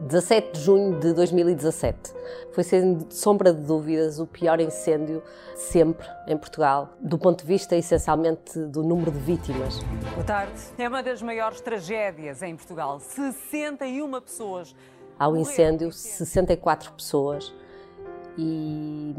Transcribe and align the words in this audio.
17 0.00 0.52
de 0.52 0.60
junho 0.60 0.98
de 0.98 1.12
2017. 1.12 2.14
Foi, 2.52 2.64
sem 2.64 2.98
sombra 3.10 3.52
de 3.52 3.60
dúvidas, 3.60 4.18
o 4.18 4.26
pior 4.26 4.58
incêndio 4.58 5.22
sempre 5.54 6.06
em 6.26 6.38
Portugal, 6.38 6.94
do 7.00 7.18
ponto 7.18 7.42
de 7.42 7.46
vista 7.46 7.76
essencialmente 7.76 8.58
do 8.58 8.82
número 8.82 9.10
de 9.10 9.18
vítimas. 9.18 9.78
Boa 10.14 10.24
tarde. 10.24 10.58
É 10.78 10.88
uma 10.88 11.02
das 11.02 11.20
maiores 11.20 11.60
tragédias 11.60 12.42
em 12.42 12.56
Portugal. 12.56 12.98
61 12.98 14.20
pessoas. 14.22 14.74
Ao 15.18 15.36
incêndio, 15.36 15.92
64 15.92 16.92
pessoas 16.94 17.52
e 18.38 19.14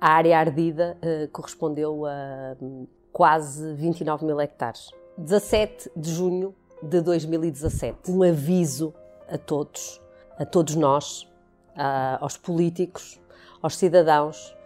a 0.00 0.12
área 0.12 0.38
ardida 0.38 0.96
uh, 1.02 1.28
correspondeu 1.32 2.06
a 2.06 2.56
um, 2.62 2.86
quase 3.12 3.74
29 3.74 4.24
mil 4.24 4.40
hectares. 4.40 4.90
17 5.18 5.90
de 5.96 6.12
junho 6.12 6.54
de 6.80 7.00
2017. 7.00 8.08
Um 8.08 8.22
aviso 8.22 8.94
a 9.28 9.36
todos 9.36 10.00
a 10.42 10.44
todos 10.44 10.74
nós, 10.74 11.28
aos 12.20 12.36
políticos, 12.36 13.20
aos 13.62 13.76
cidadãos, 13.76 14.56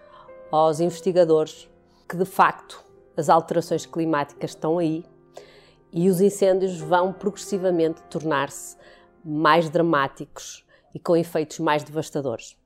aos 0.51 0.81
investigadores, 0.81 1.69
que 2.09 2.17
de 2.17 2.25
facto 2.25 2.83
as 3.15 3.29
alterações 3.29 3.85
climáticas 3.85 4.53
estão 4.53 4.79
aí 4.79 5.05
e 5.93 6.09
os 6.09 6.21
incêndios 6.23 6.81
vão 6.81 7.13
progressivamente 7.13 8.01
tornar-se 8.05 8.77
mais 9.23 9.69
dramáticos 9.69 10.65
e 10.95 10.99
com 10.99 11.15
efeitos 11.15 11.59
mais 11.59 11.85
devastadores. 11.85 12.57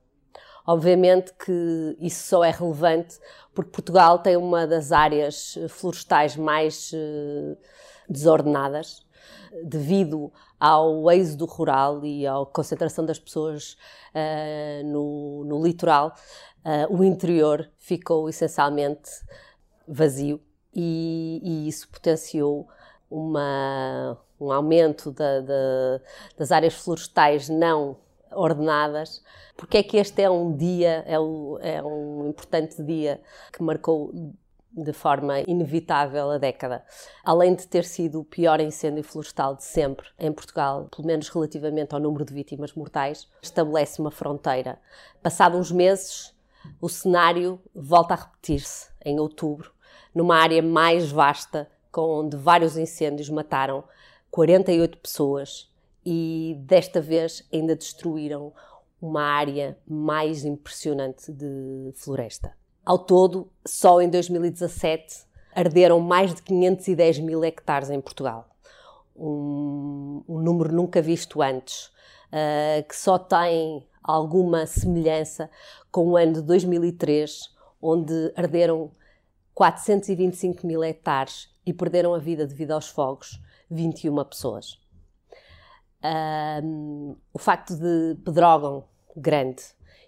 Obviamente 0.65 1.33
que 1.33 1.97
isso 1.99 2.27
só 2.27 2.45
é 2.45 2.51
relevante 2.51 3.19
porque 3.53 3.71
Portugal 3.71 4.19
tem 4.19 4.37
uma 4.37 4.65
das 4.65 4.93
áreas 4.93 5.57
florestais 5.67 6.37
mais 6.37 6.91
eh, 6.93 7.57
desordenadas 8.07 9.05
devido 9.63 10.31
ao 10.59 11.09
êxodo 11.11 11.45
rural 11.45 12.05
e 12.05 12.25
à 12.25 12.33
concentração 12.51 13.05
das 13.05 13.19
pessoas 13.19 13.77
uh, 14.13 14.85
no, 14.85 15.43
no, 15.45 15.63
litoral, 15.63 16.13
uh, 16.65 16.95
o 16.95 17.03
interior 17.03 17.69
ficou 17.77 18.29
essencialmente 18.29 19.09
vazio 19.87 20.39
e, 20.73 21.41
e 21.43 21.67
isso 21.67 21.89
potenciou 21.89 22.67
uma, 23.09 24.17
um 24.39 24.51
aumento 24.51 25.11
da, 25.11 25.41
da, 25.41 26.01
das 26.37 26.51
áreas 26.51 26.73
florestais 26.73 27.49
não 27.49 27.97
ordenadas. 28.33 29.21
Porque 29.57 29.77
é 29.77 29.83
que 29.83 29.97
este 29.97 30.21
é 30.21 30.29
um 30.29 30.55
dia, 30.55 31.03
é, 31.05 31.19
o, 31.19 31.59
é 31.61 31.83
um 31.83 32.29
importante 32.29 32.81
dia 32.81 33.21
que 33.51 33.61
marcou 33.61 34.11
de 34.71 34.93
forma 34.93 35.41
inevitável 35.41 36.31
a 36.31 36.37
década. 36.37 36.83
Além 37.23 37.55
de 37.55 37.67
ter 37.67 37.83
sido 37.83 38.21
o 38.21 38.23
pior 38.23 38.59
incêndio 38.61 39.03
florestal 39.03 39.55
de 39.55 39.63
sempre 39.63 40.07
em 40.17 40.31
Portugal, 40.31 40.87
pelo 40.95 41.07
menos 41.07 41.27
relativamente 41.29 41.93
ao 41.93 41.99
número 41.99 42.23
de 42.23 42.33
vítimas 42.33 42.73
mortais, 42.73 43.27
estabelece 43.41 43.99
uma 43.99 44.11
fronteira. 44.11 44.79
Passados 45.21 45.59
uns 45.59 45.71
meses, 45.71 46.33
o 46.79 46.87
cenário 46.87 47.59
volta 47.73 48.13
a 48.13 48.17
repetir-se 48.17 48.89
em 49.03 49.19
outubro, 49.19 49.73
numa 50.13 50.37
área 50.37 50.61
mais 50.61 51.11
vasta, 51.11 51.69
onde 51.95 52.37
vários 52.37 52.77
incêndios 52.77 53.29
mataram 53.29 53.83
48 54.29 54.97
pessoas 54.97 55.69
e 56.05 56.55
desta 56.59 57.01
vez 57.01 57.47
ainda 57.51 57.75
destruíram 57.75 58.53
uma 59.01 59.23
área 59.23 59.77
mais 59.87 60.45
impressionante 60.45 61.31
de 61.31 61.91
floresta. 61.95 62.60
Ao 62.85 62.97
todo, 62.97 63.49
só 63.65 64.01
em 64.01 64.09
2017 64.09 65.25
arderam 65.53 65.99
mais 65.99 66.33
de 66.33 66.41
510 66.41 67.19
mil 67.19 67.43
hectares 67.43 67.89
em 67.89 68.01
Portugal. 68.01 68.49
Um, 69.15 70.23
um 70.27 70.39
número 70.39 70.73
nunca 70.73 71.01
visto 71.01 71.41
antes, 71.41 71.87
uh, 72.27 72.87
que 72.87 72.95
só 72.95 73.19
tem 73.19 73.85
alguma 74.03 74.65
semelhança 74.65 75.49
com 75.91 76.09
o 76.09 76.17
ano 76.17 76.33
de 76.33 76.41
2003, 76.41 77.53
onde 77.81 78.33
arderam 78.35 78.91
425 79.53 80.65
mil 80.65 80.83
hectares 80.83 81.49
e 81.65 81.73
perderam 81.73 82.15
a 82.15 82.19
vida 82.19 82.47
devido 82.47 82.71
aos 82.71 82.87
fogos 82.87 83.39
21 83.69 84.23
pessoas. 84.25 84.79
O 87.31 87.37
facto 87.37 87.75
de 87.75 88.15
Pedrógão 88.23 88.85
grande 89.15 89.61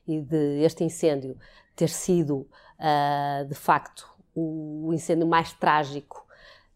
e 0.08 0.22
de 0.22 0.64
este 0.64 0.84
incêndio 0.84 1.38
ter 1.76 1.90
sido 1.90 2.48
uh, 2.80 3.46
de 3.48 3.56
facto 3.56 4.08
o 4.36 4.92
incêndio 4.94 5.28
mais 5.28 5.54
trágico 5.54 6.26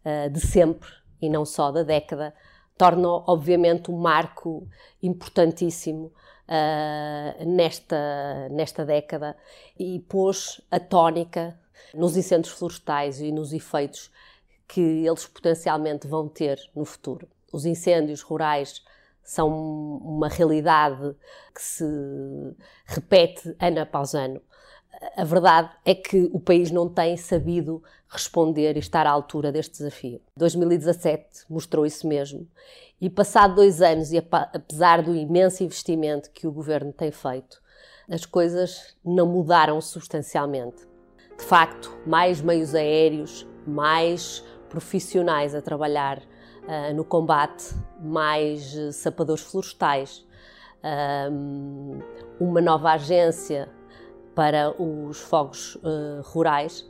uh, 0.04 0.30
de 0.30 0.40
sempre 0.40 0.88
e 1.20 1.28
não 1.28 1.44
só 1.44 1.70
da 1.72 1.82
década, 1.82 2.34
torna 2.76 3.08
obviamente 3.08 3.90
um 3.90 3.98
marco 3.98 4.68
importantíssimo 5.02 6.12
uh, 6.48 7.44
nesta, 7.44 8.48
nesta 8.50 8.84
década 8.84 9.36
e 9.78 9.98
pôs 10.00 10.60
a 10.70 10.78
tónica 10.78 11.58
nos 11.92 12.16
incêndios 12.16 12.54
florestais 12.54 13.20
e 13.20 13.32
nos 13.32 13.52
efeitos 13.52 14.10
que 14.66 14.80
eles 14.80 15.26
potencialmente 15.26 16.06
vão 16.06 16.28
ter 16.28 16.58
no 16.74 16.84
futuro. 16.84 17.26
Os 17.52 17.64
incêndios 17.64 18.20
rurais 18.20 18.84
são 19.30 19.48
uma 19.98 20.28
realidade 20.28 21.14
que 21.54 21.62
se 21.62 21.84
repete 22.86 23.54
ano 23.60 23.80
após 23.80 24.14
ano 24.14 24.40
a 25.16 25.24
verdade 25.24 25.70
é 25.84 25.94
que 25.94 26.28
o 26.32 26.40
país 26.40 26.70
não 26.70 26.88
tem 26.88 27.16
sabido 27.16 27.82
responder 28.08 28.76
e 28.76 28.80
estar 28.80 29.06
à 29.06 29.10
altura 29.10 29.52
deste 29.52 29.78
desafio. 29.78 30.20
2017 30.36 31.44
mostrou 31.48 31.86
isso 31.86 32.06
mesmo. 32.06 32.48
E 33.00 33.08
passado 33.08 33.56
dois 33.56 33.80
anos, 33.80 34.12
e 34.12 34.18
apesar 34.18 35.02
do 35.02 35.14
imenso 35.14 35.62
investimento 35.62 36.30
que 36.30 36.46
o 36.46 36.52
governo 36.52 36.92
tem 36.92 37.12
feito, 37.12 37.62
as 38.10 38.24
coisas 38.24 38.96
não 39.04 39.26
mudaram 39.26 39.80
substancialmente. 39.80 40.86
De 41.38 41.44
facto, 41.44 41.96
mais 42.04 42.40
meios 42.40 42.74
aéreos, 42.74 43.46
mais 43.64 44.42
profissionais 44.68 45.54
a 45.54 45.62
trabalhar 45.62 46.20
uh, 46.68 46.94
no 46.94 47.04
combate, 47.04 47.74
mais 48.00 48.74
uh, 48.74 48.92
sapadores 48.92 49.42
florestais, 49.42 50.24
uh, 50.84 52.02
uma 52.38 52.60
nova 52.60 52.92
agência 52.92 53.68
para 54.38 54.70
os 54.80 55.18
fogos 55.18 55.74
uh, 55.76 56.22
rurais, 56.22 56.88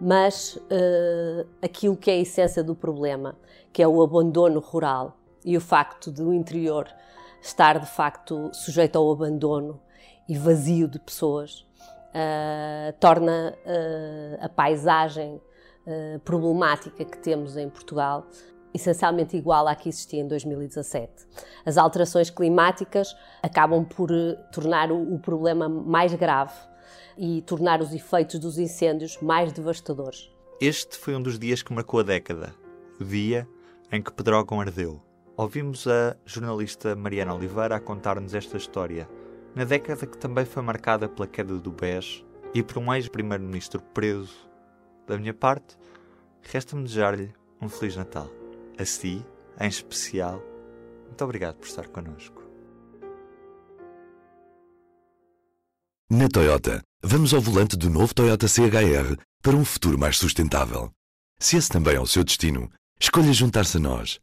mas 0.00 0.56
uh, 0.56 1.46
aquilo 1.62 1.96
que 1.96 2.10
é 2.10 2.14
a 2.14 2.16
essência 2.16 2.64
do 2.64 2.74
problema, 2.74 3.36
que 3.72 3.80
é 3.80 3.86
o 3.86 4.02
abandono 4.02 4.58
rural 4.58 5.16
e 5.44 5.56
o 5.56 5.60
facto 5.60 6.10
do 6.10 6.34
interior 6.34 6.88
estar 7.40 7.78
de 7.78 7.86
facto 7.86 8.50
sujeito 8.52 8.98
ao 8.98 9.12
abandono 9.12 9.80
e 10.28 10.36
vazio 10.36 10.88
de 10.88 10.98
pessoas, 10.98 11.64
uh, 12.08 12.92
torna 12.98 13.56
a 14.40 14.48
paisagem 14.48 15.40
problemática 16.24 17.04
que 17.04 17.18
temos 17.18 17.56
em 17.56 17.68
Portugal 17.68 18.26
essencialmente 18.74 19.36
igual 19.36 19.66
à 19.66 19.74
que 19.74 19.88
existia 19.88 20.20
em 20.20 20.28
2017. 20.28 21.26
As 21.64 21.76
alterações 21.76 22.30
climáticas 22.30 23.14
acabam 23.42 23.84
por 23.84 24.10
tornar 24.52 24.90
o, 24.90 25.14
o 25.14 25.18
problema 25.18 25.68
mais 25.68 26.14
grave 26.14 26.54
e 27.16 27.42
tornar 27.42 27.80
os 27.80 27.92
efeitos 27.92 28.38
dos 28.38 28.58
incêndios 28.58 29.18
mais 29.20 29.52
devastadores. 29.52 30.30
Este 30.60 30.96
foi 30.96 31.14
um 31.16 31.22
dos 31.22 31.38
dias 31.38 31.62
que 31.62 31.72
marcou 31.72 32.00
a 32.00 32.02
década, 32.02 32.54
o 33.00 33.04
dia 33.04 33.48
em 33.90 34.02
que 34.02 34.12
Pedrógão 34.12 34.60
ardeu. 34.60 35.02
Ouvimos 35.36 35.86
a 35.86 36.16
jornalista 36.24 36.94
Mariana 36.94 37.34
Oliveira 37.34 37.76
a 37.76 37.80
contar-nos 37.80 38.34
esta 38.34 38.56
história, 38.56 39.08
na 39.54 39.64
década 39.64 40.06
que 40.06 40.18
também 40.18 40.44
foi 40.44 40.62
marcada 40.62 41.08
pela 41.08 41.26
queda 41.26 41.58
do 41.58 41.70
BES 41.70 42.24
e 42.54 42.62
por 42.62 42.78
um 42.78 42.92
ex-primeiro-ministro 42.92 43.80
preso. 43.94 44.48
Da 45.06 45.16
minha 45.16 45.34
parte, 45.34 45.76
resta-me 46.42 46.84
desejar-lhe 46.84 47.32
um 47.60 47.68
Feliz 47.68 47.96
Natal. 47.96 48.39
A 48.78 48.84
si, 48.84 49.24
em 49.60 49.68
especial, 49.68 50.42
muito 51.06 51.24
obrigado 51.24 51.56
por 51.56 51.66
estar 51.66 51.86
connosco. 51.88 52.42
Na 56.10 56.28
Toyota, 56.28 56.82
vamos 57.02 57.32
ao 57.32 57.40
volante 57.40 57.76
do 57.76 57.88
novo 57.88 58.14
Toyota 58.14 58.48
CHR 58.48 59.16
para 59.42 59.56
um 59.56 59.64
futuro 59.64 59.98
mais 59.98 60.18
sustentável. 60.18 60.90
Se 61.38 61.56
esse 61.56 61.68
também 61.68 61.94
é 61.94 62.00
o 62.00 62.06
seu 62.06 62.24
destino, 62.24 62.70
escolha 63.00 63.32
juntar-se 63.32 63.76
a 63.76 63.80
nós. 63.80 64.18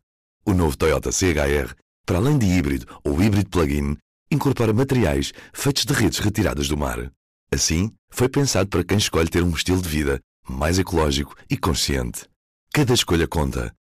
O 0.45 0.53
novo 0.53 0.77
Toyota 0.77 1.11
CHR, 1.11 1.73
para 2.05 2.17
além 2.17 2.37
de 2.37 2.45
híbrido 2.45 2.85
ou 3.03 3.21
híbrido 3.21 3.49
plug-in, 3.49 3.97
incorpora 4.29 4.73
materiais 4.73 5.33
feitos 5.53 5.85
de 5.85 5.93
redes 5.93 6.19
retiradas 6.19 6.67
do 6.67 6.77
mar. 6.77 7.11
Assim, 7.51 7.91
foi 8.09 8.27
pensado 8.27 8.69
para 8.69 8.83
quem 8.83 8.97
escolhe 8.97 9.29
ter 9.29 9.43
um 9.43 9.51
estilo 9.51 9.81
de 9.81 9.87
vida 9.87 10.19
mais 10.47 10.79
ecológico 10.79 11.35
e 11.49 11.57
consciente. 11.57 12.25
Cada 12.73 12.93
escolha 12.93 13.27
conta 13.27 13.73